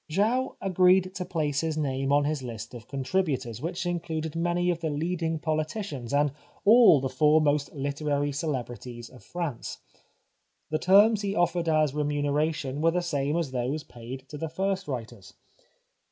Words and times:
Xau 0.11 0.55
agreed 0.61 1.13
to 1.13 1.25
place 1.25 1.61
his 1.61 1.77
name 1.77 2.11
on 2.11 2.23
his 2.23 2.41
list 2.41 2.73
of 2.73 2.87
contributors, 2.87 3.61
which 3.61 3.85
included 3.85 4.35
many 4.35 4.71
of 4.71 4.79
the 4.79 4.89
leading 4.89 5.37
politicians 5.37 6.11
and 6.11 6.31
all 6.65 6.99
the 6.99 7.07
foremost 7.07 7.71
literary 7.75 8.31
celebrities 8.31 9.11
of 9.11 9.23
France. 9.23 9.77
The 10.71 10.79
terms 10.79 11.21
he 11.21 11.35
offered 11.35 11.69
as 11.69 11.93
remuneration 11.93 12.81
were 12.81 12.89
the 12.89 13.01
same 13.03 13.37
as 13.37 13.51
those 13.51 13.83
paid 13.83 14.27
to 14.29 14.39
the 14.39 14.49
first 14.49 14.87
writers. 14.87 15.33